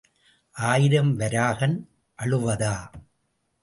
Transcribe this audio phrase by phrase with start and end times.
[0.55, 1.77] ஆயிரம் வராகன்
[2.19, 2.75] அழுவதா?